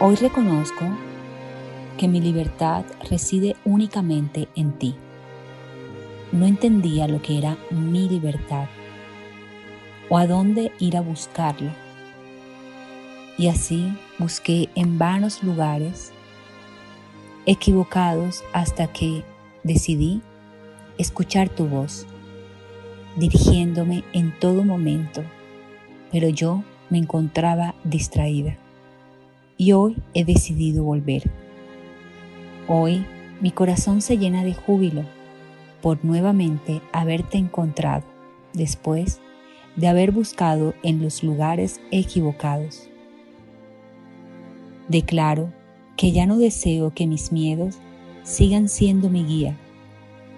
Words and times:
hoy 0.00 0.14
reconozco 0.16 0.84
que 1.96 2.08
mi 2.08 2.20
libertad 2.20 2.84
reside 3.10 3.56
únicamente 3.64 4.48
en 4.54 4.72
ti. 4.72 4.94
No 6.32 6.46
entendía 6.46 7.08
lo 7.08 7.20
que 7.22 7.38
era 7.38 7.56
mi 7.70 8.08
libertad 8.08 8.66
o 10.08 10.18
a 10.18 10.26
dónde 10.26 10.72
ir 10.78 10.96
a 10.96 11.00
buscarla. 11.00 11.74
Y 13.36 13.48
así 13.48 13.92
busqué 14.18 14.68
en 14.74 14.98
vanos 14.98 15.42
lugares 15.42 16.12
equivocados 17.46 18.42
hasta 18.52 18.88
que 18.88 19.24
decidí 19.62 20.22
escuchar 20.98 21.48
tu 21.48 21.66
voz, 21.66 22.06
dirigiéndome 23.16 24.04
en 24.12 24.32
todo 24.38 24.64
momento 24.64 25.22
pero 26.10 26.28
yo 26.28 26.62
me 26.90 26.98
encontraba 26.98 27.74
distraída. 27.84 28.56
Y 29.58 29.72
hoy 29.72 30.02
he 30.14 30.24
decidido 30.24 30.84
volver. 30.84 31.30
Hoy 32.66 33.04
mi 33.42 33.50
corazón 33.50 34.00
se 34.00 34.16
llena 34.16 34.42
de 34.42 34.54
júbilo 34.54 35.02
por 35.82 36.02
nuevamente 36.02 36.80
haberte 36.92 37.36
encontrado 37.36 38.04
después 38.54 39.20
de 39.76 39.88
haber 39.88 40.10
buscado 40.12 40.72
en 40.82 41.02
los 41.02 41.22
lugares 41.22 41.82
equivocados. 41.90 42.88
Declaro 44.88 45.52
que 45.98 46.12
ya 46.12 46.24
no 46.24 46.38
deseo 46.38 46.94
que 46.94 47.06
mis 47.06 47.32
miedos 47.32 47.76
sigan 48.22 48.70
siendo 48.70 49.10
mi 49.10 49.24
guía, 49.24 49.58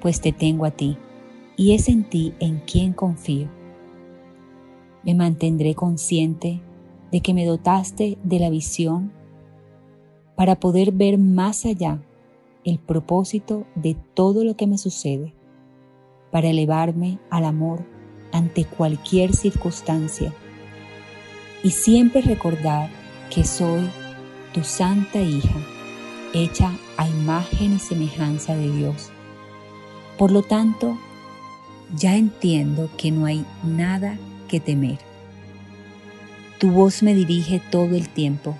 pues 0.00 0.20
te 0.20 0.32
tengo 0.32 0.64
a 0.64 0.72
ti 0.72 0.96
y 1.56 1.74
es 1.74 1.88
en 1.88 2.02
ti 2.02 2.34
en 2.40 2.58
quien 2.58 2.92
confío 2.92 3.48
me 5.04 5.14
mantendré 5.14 5.74
consciente 5.74 6.60
de 7.12 7.20
que 7.20 7.34
me 7.34 7.46
dotaste 7.46 8.18
de 8.24 8.38
la 8.40 8.50
visión 8.50 9.12
para 10.34 10.58
poder 10.58 10.90
ver 10.90 11.18
más 11.18 11.64
allá 11.64 12.02
el 12.64 12.80
propósito 12.80 13.64
de 13.76 13.96
todo 14.14 14.42
lo 14.44 14.56
que 14.56 14.66
me 14.66 14.78
sucede, 14.78 15.32
para 16.32 16.48
elevarme 16.48 17.18
al 17.30 17.44
amor 17.44 17.84
ante 18.32 18.64
cualquier 18.64 19.34
circunstancia 19.34 20.32
y 21.62 21.70
siempre 21.70 22.22
recordar 22.22 22.90
que 23.30 23.44
soy 23.44 23.88
tu 24.52 24.64
santa 24.64 25.20
hija, 25.20 25.60
hecha 26.34 26.72
a 26.96 27.08
imagen 27.08 27.74
y 27.74 27.78
semejanza 27.78 28.56
de 28.56 28.70
Dios. 28.70 29.10
Por 30.18 30.32
lo 30.32 30.42
tanto, 30.42 30.98
ya 31.94 32.16
entiendo 32.16 32.90
que 32.96 33.10
no 33.10 33.26
hay 33.26 33.44
nada 33.62 34.18
temer. 34.60 35.11
Tu 36.62 36.70
voz 36.70 37.02
me 37.02 37.12
dirige 37.16 37.60
todo 37.72 37.96
el 37.96 38.08
tiempo 38.08 38.56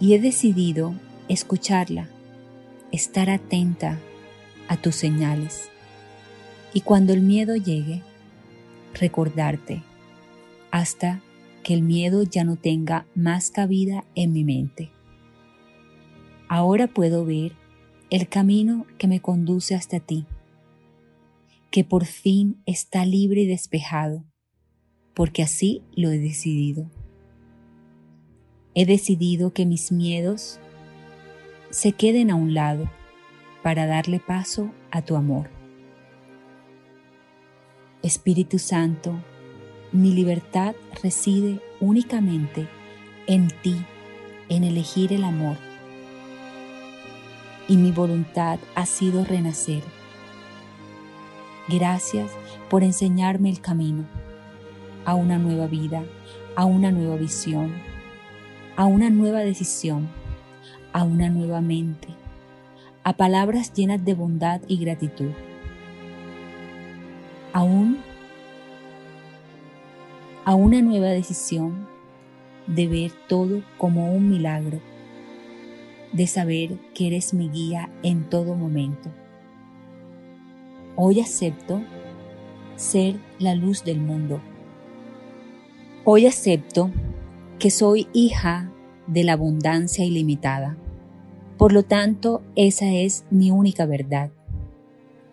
y 0.00 0.12
he 0.12 0.20
decidido 0.20 0.92
escucharla, 1.30 2.10
estar 2.92 3.30
atenta 3.30 3.98
a 4.68 4.76
tus 4.76 4.96
señales 4.96 5.70
y 6.74 6.82
cuando 6.82 7.14
el 7.14 7.22
miedo 7.22 7.56
llegue, 7.56 8.02
recordarte 8.92 9.82
hasta 10.70 11.22
que 11.62 11.72
el 11.72 11.80
miedo 11.80 12.22
ya 12.22 12.44
no 12.44 12.56
tenga 12.56 13.06
más 13.14 13.50
cabida 13.50 14.04
en 14.14 14.34
mi 14.34 14.44
mente. 14.44 14.90
Ahora 16.48 16.86
puedo 16.86 17.24
ver 17.24 17.52
el 18.10 18.28
camino 18.28 18.84
que 18.98 19.08
me 19.08 19.22
conduce 19.22 19.74
hasta 19.74 20.00
ti, 20.00 20.26
que 21.70 21.82
por 21.82 22.04
fin 22.04 22.60
está 22.66 23.06
libre 23.06 23.40
y 23.40 23.46
despejado 23.46 24.22
porque 25.20 25.42
así 25.42 25.82
lo 25.94 26.08
he 26.08 26.18
decidido. 26.18 26.90
He 28.74 28.86
decidido 28.86 29.52
que 29.52 29.66
mis 29.66 29.92
miedos 29.92 30.58
se 31.68 31.92
queden 31.92 32.30
a 32.30 32.36
un 32.36 32.54
lado 32.54 32.90
para 33.62 33.86
darle 33.86 34.18
paso 34.18 34.70
a 34.90 35.02
tu 35.02 35.16
amor. 35.16 35.50
Espíritu 38.02 38.58
Santo, 38.58 39.22
mi 39.92 40.14
libertad 40.14 40.74
reside 41.02 41.60
únicamente 41.80 42.66
en 43.26 43.48
ti, 43.62 43.76
en 44.48 44.64
elegir 44.64 45.12
el 45.12 45.24
amor. 45.24 45.58
Y 47.68 47.76
mi 47.76 47.92
voluntad 47.92 48.58
ha 48.74 48.86
sido 48.86 49.26
renacer. 49.26 49.82
Gracias 51.68 52.30
por 52.70 52.82
enseñarme 52.82 53.50
el 53.50 53.60
camino 53.60 54.19
a 55.04 55.14
una 55.14 55.38
nueva 55.38 55.66
vida, 55.66 56.04
a 56.56 56.64
una 56.64 56.90
nueva 56.90 57.16
visión, 57.16 57.72
a 58.76 58.86
una 58.86 59.10
nueva 59.10 59.40
decisión, 59.40 60.08
a 60.92 61.04
una 61.04 61.28
nueva 61.28 61.60
mente, 61.60 62.08
a 63.04 63.14
palabras 63.14 63.72
llenas 63.72 64.04
de 64.04 64.14
bondad 64.14 64.60
y 64.68 64.78
gratitud. 64.78 65.30
Aún 67.52 67.98
a 70.44 70.54
una 70.54 70.80
nueva 70.82 71.08
decisión 71.08 71.88
de 72.66 72.86
ver 72.86 73.12
todo 73.28 73.62
como 73.78 74.12
un 74.12 74.28
milagro, 74.30 74.80
de 76.12 76.26
saber 76.26 76.78
que 76.94 77.08
eres 77.08 77.34
mi 77.34 77.48
guía 77.48 77.90
en 78.02 78.28
todo 78.28 78.54
momento. 78.54 79.10
Hoy 80.96 81.20
acepto 81.20 81.82
ser 82.76 83.16
la 83.38 83.54
luz 83.54 83.84
del 83.84 84.00
mundo 84.00 84.40
Hoy 86.12 86.26
acepto 86.26 86.90
que 87.60 87.70
soy 87.70 88.08
hija 88.12 88.68
de 89.06 89.22
la 89.22 89.34
abundancia 89.34 90.04
ilimitada. 90.04 90.76
Por 91.56 91.72
lo 91.72 91.84
tanto, 91.84 92.42
esa 92.56 92.90
es 92.90 93.24
mi 93.30 93.52
única 93.52 93.86
verdad. 93.86 94.32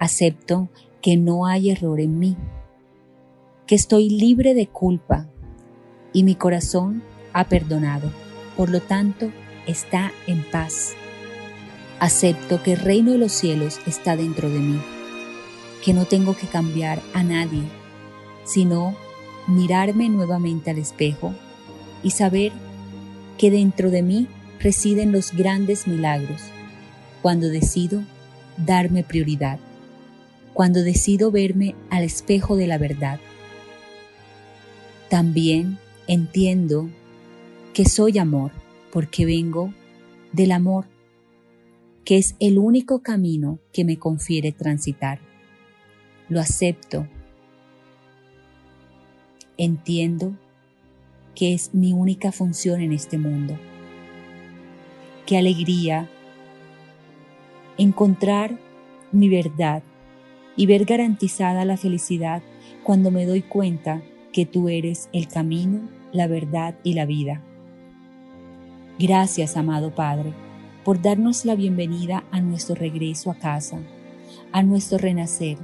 Acepto 0.00 0.68
que 1.00 1.16
no 1.16 1.46
hay 1.46 1.70
error 1.70 2.00
en 2.00 2.18
mí, 2.18 2.36
que 3.68 3.76
estoy 3.76 4.10
libre 4.10 4.52
de 4.52 4.66
culpa 4.66 5.28
y 6.12 6.24
mi 6.24 6.34
corazón 6.34 7.04
ha 7.32 7.44
perdonado. 7.44 8.10
Por 8.56 8.68
lo 8.68 8.80
tanto, 8.80 9.30
está 9.68 10.10
en 10.26 10.42
paz. 10.42 10.94
Acepto 12.00 12.64
que 12.64 12.72
el 12.72 12.80
reino 12.80 13.12
de 13.12 13.18
los 13.18 13.30
cielos 13.30 13.78
está 13.86 14.16
dentro 14.16 14.50
de 14.50 14.58
mí, 14.58 14.80
que 15.84 15.94
no 15.94 16.04
tengo 16.04 16.34
que 16.34 16.48
cambiar 16.48 17.00
a 17.12 17.22
nadie, 17.22 17.62
sino 18.42 18.96
mirarme 19.46 20.08
nuevamente 20.08 20.70
al 20.70 20.78
espejo 20.78 21.34
y 22.02 22.10
saber 22.10 22.52
que 23.38 23.50
dentro 23.50 23.90
de 23.90 24.02
mí 24.02 24.28
residen 24.60 25.12
los 25.12 25.32
grandes 25.32 25.86
milagros 25.86 26.42
cuando 27.22 27.48
decido 27.48 28.02
darme 28.56 29.02
prioridad, 29.02 29.58
cuando 30.52 30.82
decido 30.82 31.30
verme 31.30 31.74
al 31.90 32.04
espejo 32.04 32.56
de 32.56 32.66
la 32.66 32.78
verdad. 32.78 33.18
También 35.08 35.78
entiendo 36.06 36.88
que 37.72 37.84
soy 37.84 38.18
amor 38.18 38.52
porque 38.92 39.26
vengo 39.26 39.72
del 40.32 40.52
amor, 40.52 40.86
que 42.04 42.18
es 42.18 42.36
el 42.40 42.58
único 42.58 43.02
camino 43.02 43.58
que 43.72 43.84
me 43.84 43.98
confiere 43.98 44.52
transitar. 44.52 45.18
Lo 46.28 46.40
acepto 46.40 47.06
entiendo 49.56 50.34
que 51.34 51.54
es 51.54 51.74
mi 51.74 51.92
única 51.92 52.32
función 52.32 52.80
en 52.80 52.92
este 52.92 53.18
mundo. 53.18 53.58
Qué 55.26 55.36
alegría 55.36 56.08
encontrar 57.76 58.58
mi 59.12 59.28
verdad 59.28 59.82
y 60.56 60.66
ver 60.66 60.84
garantizada 60.84 61.64
la 61.64 61.76
felicidad 61.76 62.42
cuando 62.82 63.10
me 63.10 63.26
doy 63.26 63.42
cuenta 63.42 64.02
que 64.32 64.46
tú 64.46 64.68
eres 64.68 65.08
el 65.12 65.28
camino, 65.28 65.88
la 66.12 66.26
verdad 66.26 66.76
y 66.84 66.94
la 66.94 67.06
vida. 67.06 67.42
Gracias, 68.98 69.56
amado 69.56 69.94
Padre, 69.94 70.32
por 70.84 71.02
darnos 71.02 71.44
la 71.44 71.56
bienvenida 71.56 72.24
a 72.30 72.40
nuestro 72.40 72.74
regreso 72.76 73.30
a 73.30 73.34
casa, 73.34 73.80
a 74.52 74.62
nuestro 74.62 74.98
renacer, 74.98 75.58